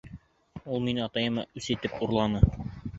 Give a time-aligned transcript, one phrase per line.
[0.77, 2.47] Ул мине атайыма үс итеп урланы.